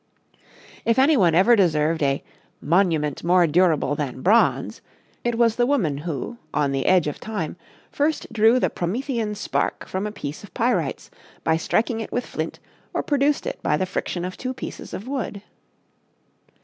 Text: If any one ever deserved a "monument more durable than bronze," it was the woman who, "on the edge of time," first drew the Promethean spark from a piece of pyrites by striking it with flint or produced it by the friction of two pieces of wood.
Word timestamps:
If 0.83 0.97
any 0.97 1.15
one 1.15 1.35
ever 1.35 1.55
deserved 1.55 2.01
a 2.01 2.23
"monument 2.59 3.23
more 3.23 3.45
durable 3.45 3.93
than 3.93 4.23
bronze," 4.23 4.81
it 5.23 5.35
was 5.37 5.57
the 5.57 5.67
woman 5.67 5.99
who, 5.99 6.39
"on 6.55 6.71
the 6.71 6.87
edge 6.87 7.05
of 7.05 7.19
time," 7.19 7.55
first 7.91 8.25
drew 8.33 8.59
the 8.59 8.71
Promethean 8.71 9.35
spark 9.35 9.87
from 9.87 10.07
a 10.07 10.11
piece 10.11 10.43
of 10.43 10.55
pyrites 10.55 11.11
by 11.43 11.55
striking 11.55 11.99
it 11.99 12.11
with 12.11 12.25
flint 12.25 12.57
or 12.95 13.03
produced 13.03 13.45
it 13.45 13.61
by 13.61 13.77
the 13.77 13.85
friction 13.85 14.25
of 14.25 14.37
two 14.37 14.55
pieces 14.55 14.91
of 14.95 15.07
wood. 15.07 15.43